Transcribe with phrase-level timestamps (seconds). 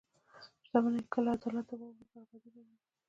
[0.65, 2.77] •شتمني که له عدالته واوړي، بربادي راوړي.